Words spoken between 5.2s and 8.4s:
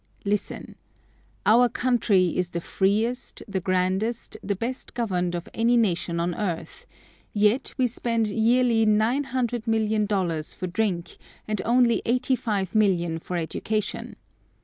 of any nation on earth; yet we spend